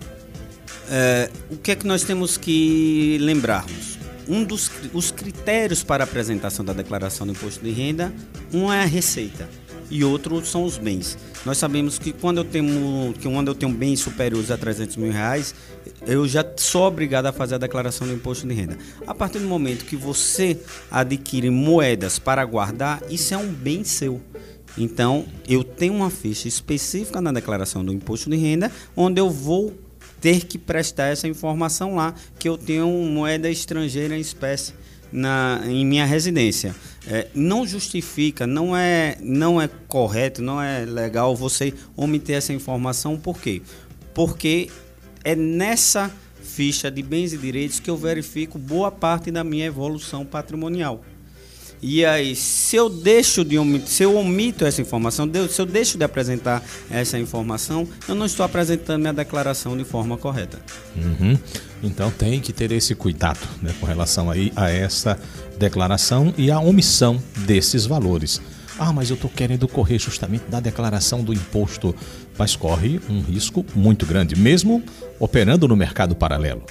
É, 0.91 1.29
o 1.50 1.57
que 1.57 1.71
é 1.71 1.75
que 1.75 1.88
nós 1.88 2.03
temos 2.03 2.38
que 2.38 3.17
lembrarmos? 3.21 3.98
Um 4.27 4.43
dos 4.43 4.69
os 4.93 5.09
critérios 5.09 5.81
para 5.81 6.03
a 6.03 6.05
apresentação 6.05 6.63
da 6.63 6.74
declaração 6.74 7.25
do 7.25 7.33
imposto 7.33 7.63
de 7.63 7.71
renda, 7.71 8.13
um 8.53 8.71
é 8.71 8.83
a 8.83 8.86
receita 8.86 9.48
e 9.89 10.03
outro 10.03 10.46
são 10.46 10.63
os 10.63 10.77
bens. 10.77 11.17
Nós 11.46 11.58
sabemos 11.58 11.98
que 11.98 12.12
quando 12.12 12.38
eu 12.38 12.46
tenho, 12.46 13.13
que 13.13 13.27
quando 13.27 13.48
eu 13.48 13.55
tenho 13.55 13.72
bens 13.72 14.00
superiores 14.00 14.51
a 14.51 14.58
300 14.58 14.98
mil 14.98 15.12
reais, 15.12 15.55
eu 16.05 16.27
já 16.27 16.46
sou 16.58 16.84
obrigado 16.84 17.25
a 17.25 17.31
fazer 17.31 17.55
a 17.55 17.58
declaração 17.58 18.08
do 18.08 18.13
imposto 18.13 18.48
de 18.48 18.53
renda. 18.53 18.77
A 19.08 19.13
partir 19.13 19.39
do 19.39 19.48
momento 19.48 19.86
que 19.86 19.96
você 19.96 20.60
adquire 20.91 21.50
moedas 21.50 22.19
para 22.19 22.43
guardar, 22.46 23.01
isso 23.10 23.34
é 23.34 23.38
um 23.38 23.51
bem 23.51 23.84
seu. 23.84 24.22
Então, 24.77 25.25
eu 25.48 25.63
tenho 25.63 25.93
uma 25.93 26.10
ficha 26.10 26.48
específica 26.48 27.19
na 27.19 27.31
declaração 27.31 27.84
do 27.84 27.91
imposto 27.91 28.29
de 28.29 28.38
renda, 28.38 28.72
onde 28.96 29.19
eu 29.19 29.29
vou 29.29 29.74
ter 30.22 30.46
que 30.46 30.58
prestar 30.58 31.08
essa 31.08 31.27
informação 31.27 31.96
lá 31.96 32.13
que 32.38 32.48
eu 32.48 32.58
tenho 32.58 32.88
moeda 32.88 33.50
estrangeira 33.50 34.17
em 34.17 34.22
espécie 34.22 34.74
na, 35.12 35.62
em 35.66 35.86
minha 35.86 36.06
residência. 36.06 36.75
É, 37.08 37.28
não 37.34 37.66
justifica, 37.66 38.46
não 38.46 38.75
é, 38.75 39.18
não 39.22 39.62
é 39.62 39.70
correto, 39.88 40.42
não 40.42 40.62
é 40.62 40.86
legal 40.86 41.36
você 41.36 41.74
omitir 41.96 42.36
essa 42.36 42.54
informação. 42.54 43.18
Por 43.18 43.39
quê? 43.39 43.62
Porque 44.13 44.70
é 45.24 45.36
nessa 45.36 46.12
ficha 46.42 46.92
de 46.92 47.01
bens 47.01 47.34
e 47.34 47.38
direitos 47.38 47.80
que 47.80 47.89
eu 47.89 47.98
verifico 47.98 48.58
boa 48.58 48.92
parte 48.92 49.32
da 49.32 49.44
minha 49.44 49.66
evolução 49.66 50.25
patrimonial. 50.25 51.04
E 51.81 52.03
aí, 52.03 52.36
se 52.36 52.75
eu 52.75 52.89
deixo 52.89 53.43
de 53.45 53.55
se 53.86 54.03
eu 54.03 54.17
omito 54.17 54.65
essa 54.65 54.81
informação, 54.81 55.29
se 55.50 55.62
eu 55.62 55.65
deixo 55.65 55.98
de 55.98 56.03
apresentar 56.03 56.62
essa 56.89 57.17
informação, 57.17 57.88
eu 58.07 58.15
não 58.15 58.25
estou 58.25 58.45
apresentando 58.45 59.00
minha 59.00 59.13
declaração 59.13 59.77
de 59.77 59.86
forma 59.86 60.17
correta. 60.17 60.59
Uhum. 60.98 61.38
Então 61.81 62.12
tem 62.12 62.41
que 62.41 62.51
ter 62.51 62.71
esse 62.74 62.93
cuidado 62.95 63.39
né, 63.62 63.74
com 63.79 63.86
relação 63.86 64.29
aí 64.29 64.51
a 64.55 64.69
essa 64.69 65.17
declaração 65.57 66.33
e 66.38 66.51
a 66.51 66.59
omissão 66.59 67.21
desses 67.45 67.86
valores. 67.86 68.41
Ah, 68.77 68.93
mas 68.93 69.09
eu 69.09 69.15
estou 69.15 69.29
querendo 69.29 69.67
correr 69.67 70.00
justamente 70.00 70.45
da 70.50 70.59
declaração 70.59 71.21
do 71.21 71.33
imposto, 71.33 71.93
mas 72.38 72.55
corre 72.55 73.00
um 73.09 73.21
risco 73.21 73.65
muito 73.75 74.05
grande, 74.05 74.38
mesmo 74.38 74.81
operando 75.19 75.67
no 75.67 75.75
mercado 75.75 76.15
paralelo. 76.15 76.63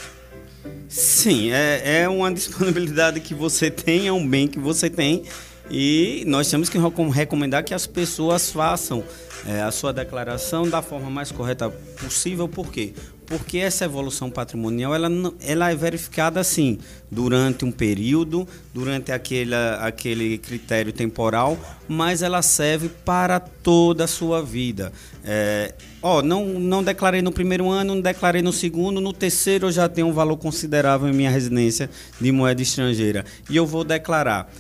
Sim, 0.88 1.52
é, 1.52 2.02
é 2.02 2.09
uma 2.09 2.33
disponibilidade 2.33 3.21
que 3.21 3.35
você 3.35 3.71
tem, 3.71 4.07
é 4.07 4.12
um 4.12 4.26
bem 4.26 4.49
que 4.49 4.59
você 4.59 4.88
tem 4.88 5.25
e 5.71 6.25
nós 6.26 6.49
temos 6.49 6.71
que 6.71 6.78
recomendar 7.12 7.62
que 7.62 7.75
as 7.75 7.87
pessoas 7.87 8.50
façam 8.50 9.04
é, 9.47 9.61
a 9.61 9.71
sua 9.71 9.92
declaração 9.92 10.68
da 10.68 10.80
forma 10.80 11.11
mais 11.11 11.30
correta 11.30 11.68
possível. 11.68 12.49
Por 12.49 12.73
quê? 12.73 12.95
Porque 13.28 13.58
essa 13.58 13.85
evolução 13.85 14.30
patrimonial 14.30 14.94
ela, 14.94 15.11
ela 15.40 15.70
é 15.70 15.75
verificada 15.75 16.40
assim 16.40 16.78
durante 17.11 17.64
um 17.64 17.70
período, 17.70 18.49
durante 18.73 19.12
aquele, 19.12 19.54
aquele 19.80 20.38
critério 20.38 20.92
temporal, 20.92 21.58
mas 21.87 22.23
ela 22.23 22.40
serve 22.40 22.88
para 22.88 23.38
toda 23.38 24.04
a 24.04 24.06
sua 24.06 24.42
vida. 24.42 24.92
É, 25.23 25.75
ó, 26.02 26.23
não, 26.23 26.47
não 26.47 26.82
declarei 26.82 27.20
no 27.20 27.30
primeiro 27.30 27.68
ano, 27.68 27.94
não 27.94 28.00
declarei 28.00 28.40
no 28.40 28.52
segundo, 28.52 29.00
no 29.00 29.12
terceiro 29.12 29.66
eu 29.66 29.73
já 29.73 29.88
tenho 29.88 30.06
um 30.06 30.12
valor 30.12 30.38
considerável 30.38 31.08
em 31.08 31.12
minha 31.12 31.30
residência 31.30 31.90
de 32.18 32.32
moeda 32.32 32.62
estrangeira 32.62 33.26
e 33.50 33.56
eu 33.56 33.66
vou 33.66 33.85
declarar. 33.85 34.50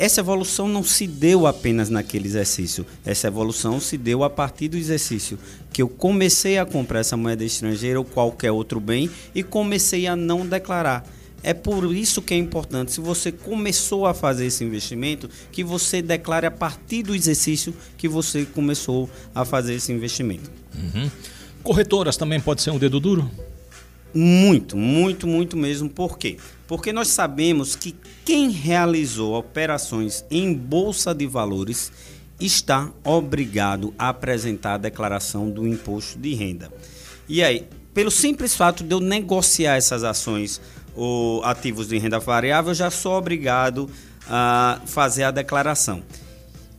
Essa 0.00 0.22
evolução 0.22 0.66
não 0.66 0.82
se 0.82 1.06
deu 1.06 1.46
apenas 1.46 1.90
naquele 1.90 2.26
exercício. 2.26 2.86
Essa 3.04 3.26
evolução 3.26 3.78
se 3.78 3.98
deu 3.98 4.24
a 4.24 4.30
partir 4.30 4.66
do 4.68 4.78
exercício 4.78 5.38
que 5.70 5.82
eu 5.82 5.90
comecei 5.90 6.56
a 6.56 6.64
comprar 6.64 7.00
essa 7.00 7.18
moeda 7.18 7.44
estrangeira 7.44 7.98
ou 7.98 8.04
qualquer 8.06 8.50
outro 8.50 8.80
bem 8.80 9.10
e 9.34 9.42
comecei 9.42 10.06
a 10.06 10.16
não 10.16 10.46
declarar. 10.46 11.06
É 11.42 11.52
por 11.52 11.94
isso 11.94 12.22
que 12.22 12.32
é 12.32 12.36
importante, 12.38 12.92
se 12.92 13.00
você 13.00 13.30
começou 13.30 14.06
a 14.06 14.14
fazer 14.14 14.46
esse 14.46 14.64
investimento, 14.64 15.28
que 15.52 15.62
você 15.62 16.00
declare 16.00 16.46
a 16.46 16.50
partir 16.50 17.02
do 17.02 17.14
exercício 17.14 17.74
que 17.98 18.08
você 18.08 18.46
começou 18.46 19.08
a 19.34 19.44
fazer 19.44 19.74
esse 19.74 19.92
investimento. 19.92 20.50
Uhum. 20.74 21.10
Corretoras 21.62 22.16
também 22.16 22.40
pode 22.40 22.62
ser 22.62 22.70
um 22.70 22.78
dedo 22.78 22.98
duro? 23.00 23.30
Muito, 24.12 24.76
muito, 24.76 25.26
muito 25.26 25.56
mesmo. 25.56 25.88
Por 25.88 26.18
quê? 26.18 26.36
Porque 26.66 26.92
nós 26.92 27.08
sabemos 27.08 27.76
que 27.76 27.94
quem 28.24 28.50
realizou 28.50 29.34
operações 29.34 30.24
em 30.30 30.52
bolsa 30.52 31.14
de 31.14 31.26
valores 31.26 31.92
está 32.40 32.90
obrigado 33.04 33.94
a 33.98 34.08
apresentar 34.08 34.74
a 34.74 34.78
declaração 34.78 35.50
do 35.50 35.66
imposto 35.66 36.18
de 36.18 36.34
renda. 36.34 36.72
E 37.28 37.42
aí, 37.42 37.66
pelo 37.92 38.10
simples 38.10 38.54
fato 38.54 38.82
de 38.82 38.92
eu 38.92 39.00
negociar 39.00 39.76
essas 39.76 40.02
ações 40.02 40.60
ou 40.94 41.44
ativos 41.44 41.88
de 41.88 41.98
renda 41.98 42.18
variável, 42.18 42.70
eu 42.70 42.74
já 42.74 42.90
sou 42.90 43.12
obrigado 43.12 43.88
a 44.28 44.80
fazer 44.86 45.24
a 45.24 45.30
declaração. 45.30 46.02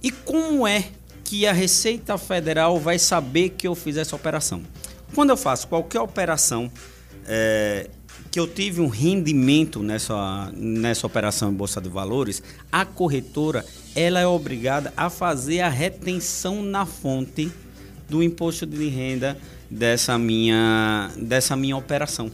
E 0.03 0.11
como 0.11 0.67
é 0.67 0.85
que 1.23 1.45
a 1.45 1.53
Receita 1.53 2.17
Federal 2.17 2.79
vai 2.79 2.97
saber 2.97 3.50
que 3.50 3.67
eu 3.67 3.75
fiz 3.75 3.97
essa 3.97 4.15
operação? 4.15 4.63
Quando 5.13 5.29
eu 5.29 5.38
faço 5.38 5.67
qualquer 5.67 6.00
operação 6.00 6.71
é, 7.27 7.89
que 8.29 8.39
eu 8.39 8.47
tive 8.47 8.81
um 8.81 8.87
rendimento 8.87 9.81
nessa, 9.83 10.51
nessa 10.55 11.05
operação 11.05 11.51
em 11.51 11.53
Bolsa 11.53 11.81
de 11.81 11.89
Valores, 11.89 12.41
a 12.71 12.85
corretora 12.85 13.65
ela 13.95 14.19
é 14.19 14.27
obrigada 14.27 14.93
a 14.95 15.09
fazer 15.09 15.61
a 15.61 15.69
retenção 15.69 16.63
na 16.63 16.85
fonte 16.85 17.51
do 18.09 18.21
imposto 18.23 18.65
de 18.65 18.87
renda 18.87 19.37
dessa 19.69 20.17
minha, 20.17 21.11
dessa 21.17 21.55
minha 21.55 21.75
operação. 21.75 22.31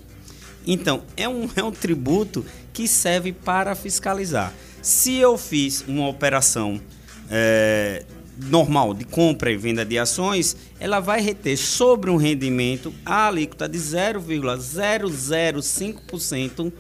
Então, 0.66 1.04
é 1.16 1.30
um, 1.30 1.50
é 1.56 1.64
um 1.64 1.72
tributo 1.72 2.46
que 2.74 2.88
serve 2.88 3.32
para 3.32 3.74
fiscalizar. 3.74 4.54
Se 4.82 5.16
eu 5.16 5.38
fiz 5.38 5.84
uma 5.88 6.08
operação 6.08 6.82
é, 7.30 8.06
normal 8.38 8.94
de 8.94 9.06
compra 9.06 9.52
e 9.52 9.58
venda 9.58 9.84
de 9.84 9.98
ações, 9.98 10.56
ela 10.80 11.00
vai 11.00 11.20
reter 11.22 11.58
sobre 11.58 12.12
um 12.12 12.18
rendimento 12.18 12.94
a 13.06 13.28
alíquota 13.28 13.68
de 13.68 13.78
0,005% 13.78 16.72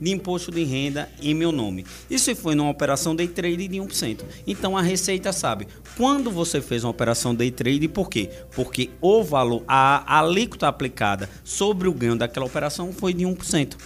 de 0.00 0.10
imposto 0.10 0.50
de 0.50 0.64
renda 0.64 1.08
em 1.22 1.34
meu 1.34 1.52
nome. 1.52 1.84
Isso 2.10 2.34
foi 2.34 2.54
numa 2.54 2.70
operação 2.70 3.14
day 3.14 3.28
trade 3.28 3.68
de 3.68 3.76
1%. 3.78 4.22
Então 4.46 4.74
a 4.76 4.82
Receita 4.82 5.32
sabe 5.32 5.66
quando 5.96 6.30
você 6.30 6.60
fez 6.60 6.84
uma 6.84 6.90
operação 6.90 7.34
day 7.34 7.50
trade, 7.50 7.88
por 7.88 8.10
quê? 8.10 8.28
Porque 8.54 8.90
o 9.00 9.22
valor, 9.22 9.64
a 9.68 10.18
alíquota 10.18 10.68
aplicada 10.68 11.30
sobre 11.42 11.88
o 11.88 11.94
ganho 11.94 12.16
daquela 12.16 12.46
operação 12.46 12.92
foi 12.92 13.14
de 13.14 13.24
1%. 13.24 13.76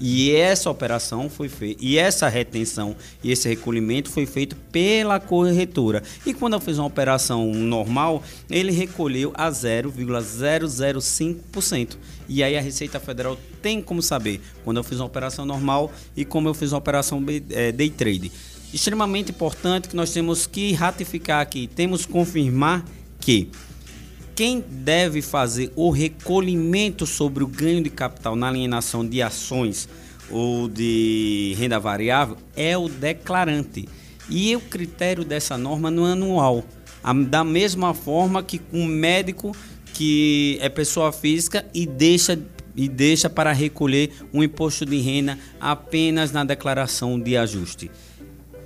E 0.00 0.32
essa 0.32 0.70
operação 0.70 1.28
foi 1.28 1.48
feita, 1.48 1.84
e 1.84 1.98
essa 1.98 2.28
retenção 2.28 2.94
e 3.22 3.30
esse 3.32 3.48
recolhimento 3.48 4.10
foi 4.10 4.26
feito 4.26 4.54
pela 4.70 5.18
corretora. 5.18 6.04
E 6.24 6.32
quando 6.32 6.52
eu 6.54 6.60
fiz 6.60 6.78
uma 6.78 6.86
operação 6.86 7.52
normal, 7.52 8.22
ele 8.48 8.70
recolheu 8.70 9.32
a 9.34 9.50
0,005%. 9.50 11.96
E 12.28 12.40
aí 12.42 12.56
a 12.56 12.60
Receita 12.60 13.00
Federal 13.00 13.36
tem 13.60 13.82
como 13.82 14.00
saber 14.02 14.40
quando 14.64 14.76
eu 14.76 14.84
fiz 14.84 15.00
uma 15.00 15.06
operação 15.06 15.44
normal 15.44 15.90
e 16.16 16.24
como 16.24 16.48
eu 16.48 16.54
fiz 16.54 16.70
uma 16.72 16.78
operação 16.78 17.20
é, 17.50 17.72
day 17.72 17.90
trade. 17.90 18.30
Extremamente 18.72 19.32
importante 19.32 19.88
que 19.88 19.96
nós 19.96 20.12
temos 20.12 20.46
que 20.46 20.72
ratificar 20.74 21.40
aqui, 21.40 21.66
temos 21.66 22.06
que 22.06 22.12
confirmar 22.12 22.84
que 23.18 23.50
quem 24.38 24.60
deve 24.60 25.20
fazer 25.20 25.72
o 25.74 25.90
recolhimento 25.90 27.04
sobre 27.04 27.42
o 27.42 27.46
ganho 27.48 27.82
de 27.82 27.90
capital 27.90 28.36
na 28.36 28.46
alienação 28.46 29.04
de 29.04 29.20
ações 29.20 29.88
ou 30.30 30.68
de 30.68 31.56
renda 31.58 31.80
variável 31.80 32.36
é 32.54 32.78
o 32.78 32.88
declarante. 32.88 33.88
E 34.30 34.54
o 34.54 34.60
critério 34.60 35.24
dessa 35.24 35.58
norma 35.58 35.90
não 35.90 36.06
é 36.06 36.12
anual. 36.12 36.62
Da 37.28 37.42
mesma 37.42 37.92
forma 37.92 38.40
que 38.40 38.60
um 38.72 38.86
médico 38.86 39.56
que 39.92 40.56
é 40.60 40.68
pessoa 40.68 41.10
física 41.10 41.66
e 41.74 41.84
deixa 41.84 42.38
e 42.76 42.88
deixa 42.88 43.28
para 43.28 43.52
recolher 43.52 44.12
um 44.32 44.40
imposto 44.40 44.86
de 44.86 45.00
renda 45.00 45.36
apenas 45.60 46.30
na 46.30 46.44
declaração 46.44 47.18
de 47.18 47.36
ajuste. 47.36 47.90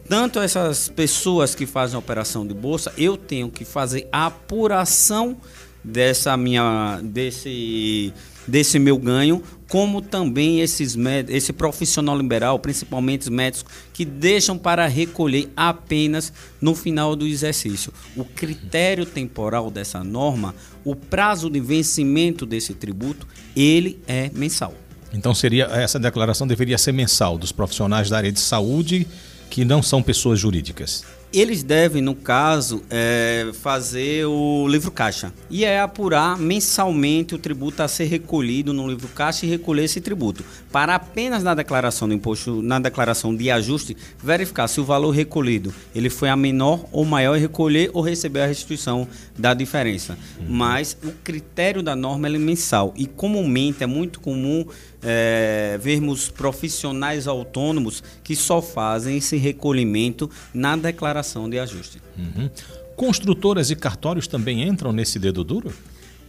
Tanto 0.09 0.41
essas 0.41 0.89
pessoas 0.89 1.55
que 1.55 1.67
fazem 1.67 1.97
a 1.97 1.99
operação 1.99 2.47
de 2.47 2.55
bolsa, 2.55 2.93
eu 2.97 3.17
tenho 3.17 3.51
que 3.51 3.65
fazer 3.65 4.09
a 4.13 4.27
apuração 4.27 5.37
dessa 5.83 6.37
minha 6.37 7.01
desse 7.03 8.13
desse 8.47 8.79
meu 8.79 8.99
ganho, 8.99 9.43
como 9.69 10.03
também 10.03 10.61
esses 10.61 10.97
esse 11.29 11.53
profissional 11.53 12.17
liberal, 12.17 12.59
principalmente 12.59 13.23
os 13.23 13.29
médicos, 13.29 13.65
que 13.93 14.05
deixam 14.05 14.59
para 14.59 14.87
recolher 14.87 15.51
apenas 15.57 16.33
no 16.61 16.75
final 16.75 17.15
do 17.15 17.27
exercício. 17.27 17.93
O 18.17 18.25
critério 18.25 19.07
temporal 19.07 19.71
dessa 19.71 20.03
norma, 20.03 20.55
o 20.85 20.97
prazo 20.97 21.49
de 21.49 21.61
vencimento 21.61 22.45
desse 22.45 22.75
tributo, 22.75 23.27
ele 23.55 24.01
é 24.07 24.31
mensal. 24.35 24.75
Então 25.15 25.35
seria 25.35 25.67
essa 25.67 25.99
declaração 25.99 26.47
deveria 26.47 26.79
ser 26.79 26.93
mensal 26.93 27.37
dos 27.37 27.53
profissionais 27.53 28.09
da 28.09 28.17
área 28.17 28.33
de 28.33 28.41
saúde 28.41 29.07
que 29.53 29.67
não 29.67 29.83
são 29.83 30.03
pessoas 30.03 30.41
jurídicas. 30.41 31.05
Eles 31.33 31.63
devem, 31.63 32.03
no 32.03 32.15
caso, 32.15 32.83
é, 32.91 33.51
fazer 33.55 34.27
o 34.27 34.69
livro 34.69 34.91
caixa 34.91 35.33
e 35.49 35.65
é 35.65 35.81
apurar 35.81 36.37
mensalmente 36.37 37.35
o 37.35 37.39
tributo 37.39 37.83
a 37.83 37.89
ser 37.89 38.05
recolhido 38.05 38.75
no 38.75 38.87
livro 38.87 39.09
caixa 39.09 39.47
e 39.47 39.49
recolher 39.49 39.85
esse 39.85 39.99
tributo. 39.99 40.45
Para 40.71 40.95
apenas 40.95 41.43
na 41.43 41.55
declaração 41.55 42.07
do 42.07 42.13
imposto, 42.13 42.61
na 42.61 42.79
declaração 42.79 43.35
de 43.35 43.51
ajuste, 43.51 43.97
verificar 44.23 44.69
se 44.69 44.79
o 44.79 44.85
valor 44.85 45.11
recolhido 45.11 45.75
ele 45.95 46.11
foi 46.11 46.29
a 46.29 46.37
menor 46.37 46.85
ou 46.93 47.03
maior 47.03 47.37
e 47.37 47.41
recolher 47.41 47.91
ou 47.95 48.03
receber 48.03 48.43
a 48.43 48.47
restituição 48.47 49.09
da 49.39 49.55
diferença. 49.55 50.19
Uhum. 50.39 50.47
Mas 50.51 50.95
o 51.03 51.13
critério 51.25 51.83
da 51.83 51.97
norma 51.97 52.29
é 52.29 52.31
mensal 52.33 52.93
e 52.95 53.07
comumente 53.07 53.83
é 53.83 53.87
muito 53.87 54.21
comum 54.21 54.67
é, 55.03 55.79
vermos 55.81 56.29
profissionais 56.29 57.27
autônomos 57.27 58.03
que 58.23 58.37
só 58.37 58.63
fazem 58.63 59.17
esse 59.17 59.37
recolhimento 59.37 60.31
na 60.55 60.77
declaração 60.77 61.22
de 61.49 61.59
ajuste. 61.59 62.03
Uhum. 62.19 62.51
Construtoras 62.97 63.71
e 63.71 63.77
cartórios 63.77 64.27
também 64.27 64.63
entram 64.63 64.93
nesse 64.93 65.19
dedo 65.19 65.43
duro? 65.43 65.73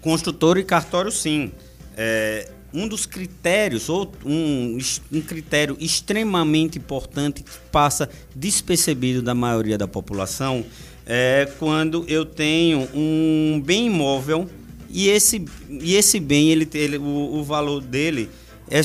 Construtor 0.01 0.57
e 0.57 0.63
cartório, 0.63 1.11
sim. 1.11 1.51
É, 1.95 2.49
um 2.73 2.87
dos 2.87 3.05
critérios, 3.05 3.87
ou 3.89 4.11
um, 4.25 4.77
um 5.11 5.21
critério 5.21 5.77
extremamente 5.79 6.77
importante 6.77 7.43
que 7.43 7.51
passa 7.71 8.09
despercebido 8.35 9.21
da 9.21 9.35
maioria 9.35 9.77
da 9.77 9.87
população, 9.87 10.65
é 11.05 11.49
quando 11.59 12.05
eu 12.07 12.25
tenho 12.25 12.87
um 12.93 13.61
bem 13.63 13.87
imóvel 13.87 14.49
e 14.89 15.09
esse, 15.09 15.43
e 15.69 15.95
esse 15.95 16.19
bem, 16.19 16.49
ele, 16.49 16.67
ele, 16.73 16.97
o, 16.97 17.35
o 17.35 17.43
valor 17.43 17.81
dele 17.81 18.29
é 18.69 18.81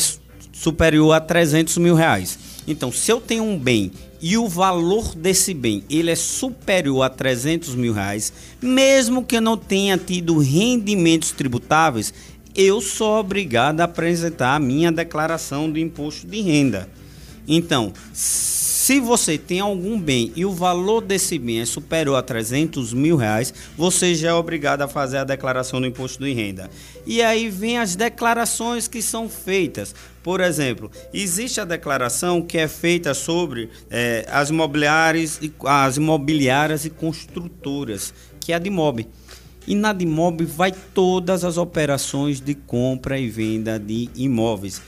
superior 0.53 1.13
a 1.13 1.21
300 1.21 1.77
mil 1.79 1.95
reais. 1.95 2.39
Então, 2.67 2.91
se 2.91 3.11
eu 3.11 3.21
tenho 3.21 3.45
um 3.45 3.59
bem 3.59 3.93
e 4.21 4.37
o 4.37 4.49
valor 4.49 5.15
desse 5.15 5.55
bem 5.55 5.85
ele 5.89 6.11
é 6.11 6.17
superior 6.17 7.03
a 7.03 7.09
300 7.09 7.75
mil 7.75 7.93
reais, 7.93 8.33
mesmo 8.61 9.25
que 9.25 9.37
eu 9.37 9.41
não 9.41 9.57
tenha 9.57 9.97
tido 9.97 10.39
rendimentos 10.39 11.33
tributáveis, 11.33 12.13
eu 12.55 12.81
sou 12.81 13.21
obrigado 13.21 13.81
a 13.81 13.85
apresentar 13.85 14.57
a 14.57 14.59
minha 14.59 14.91
declaração 14.91 15.71
do 15.71 15.79
imposto 15.79 16.27
de 16.27 16.41
renda. 16.41 16.89
Então, 17.47 17.93
se 18.13 19.01
você 19.01 19.39
tem 19.39 19.61
algum 19.61 20.01
bem 20.01 20.33
e 20.35 20.45
o 20.45 20.51
valor 20.51 21.01
desse 21.03 21.39
bem 21.39 21.61
é 21.61 21.65
superior 21.65 22.17
a 22.17 22.23
300 22.23 22.93
mil 22.93 23.17
reais, 23.17 23.53
você 23.77 24.15
já 24.15 24.31
é 24.31 24.33
obrigado 24.33 24.83
a 24.83 24.89
fazer 24.89 25.19
a 25.19 25.25
declaração 25.25 25.81
do 25.81 25.87
imposto 25.87 26.25
de 26.25 26.33
renda. 26.33 26.71
E 27.09 27.23
aí 27.23 27.49
vem 27.49 27.79
as 27.79 27.97
declarações 27.97 28.87
que 28.87 29.01
são 29.01 29.31
feitas. 29.31 29.95
Por 30.23 30.43
exemplo, 30.43 30.91
existe 31.11 31.59
a 31.59 31.65
declaração 31.65 32.43
que 32.43 32.59
é 32.59 32.69
feita 32.69 33.15
sobre 33.15 33.71
é, 33.89 34.27
as, 34.31 34.51
imobiliárias, 34.51 35.41
as 35.65 35.97
imobiliárias 35.97 36.85
e 36.85 36.91
construtoras, 36.91 38.13
que 38.39 38.53
é 38.53 38.57
a 38.57 38.59
DIMOB. 38.59 39.09
E 39.67 39.75
na 39.75 39.95
DIMOB 39.95 40.45
vai 40.45 40.71
todas 40.71 41.45
as 41.45 41.57
operações 41.57 42.43
de 42.43 42.55
compra 42.55 43.19
e 43.19 43.31
venda 43.31 43.79
de 43.79 44.11
imóveis. 44.15 44.83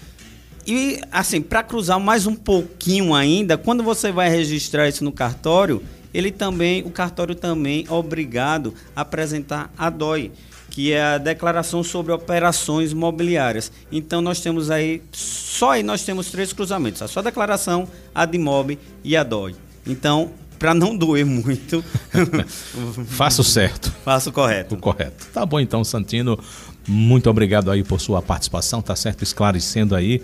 E 0.66 1.00
assim, 1.10 1.40
para 1.40 1.62
cruzar 1.62 1.98
mais 1.98 2.26
um 2.26 2.34
pouquinho 2.34 3.14
ainda, 3.14 3.56
quando 3.56 3.82
você 3.82 4.12
vai 4.12 4.28
registrar 4.28 4.86
isso 4.86 5.02
no 5.02 5.10
cartório, 5.10 5.82
ele 6.12 6.30
também, 6.30 6.82
o 6.82 6.90
cartório 6.90 7.34
também 7.34 7.86
é 7.88 7.92
obrigado 7.92 8.74
a 8.94 9.00
apresentar 9.00 9.72
a 9.78 9.88
DOI, 9.88 10.32
que 10.70 10.92
é 10.92 11.02
a 11.02 11.18
declaração 11.18 11.82
sobre 11.82 12.12
operações 12.12 12.92
imobiliárias. 12.92 13.70
Então 13.90 14.22
nós 14.22 14.40
temos 14.40 14.70
aí, 14.70 15.02
só 15.12 15.72
aí 15.72 15.82
nós 15.82 16.04
temos 16.04 16.30
três 16.30 16.52
cruzamentos: 16.52 17.02
a 17.02 17.08
sua 17.08 17.22
declaração, 17.22 17.88
a 18.14 18.24
de 18.24 18.32
DIMOB 18.32 18.78
e 19.02 19.16
a 19.16 19.24
DOI. 19.24 19.56
Então, 19.86 20.30
para 20.58 20.72
não 20.72 20.96
doer 20.96 21.26
muito, 21.26 21.82
faça 23.08 23.40
o 23.40 23.44
certo. 23.44 23.92
Faça 24.04 24.30
o 24.30 24.32
correto. 24.32 24.74
O 24.74 24.78
correto. 24.78 25.26
Tá 25.32 25.44
bom 25.44 25.58
então, 25.58 25.82
Santino. 25.82 26.38
Muito 26.86 27.28
obrigado 27.28 27.70
aí 27.70 27.82
por 27.82 28.00
sua 28.00 28.22
participação, 28.22 28.80
tá 28.80 28.96
certo? 28.96 29.22
Esclarecendo 29.22 29.94
aí 29.94 30.22